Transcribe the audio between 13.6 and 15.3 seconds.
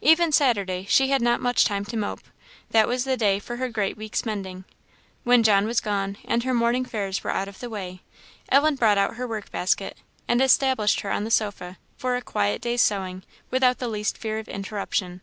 the least fear of interruption.